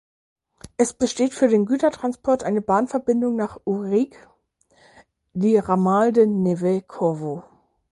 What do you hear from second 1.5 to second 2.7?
Gütertransport eine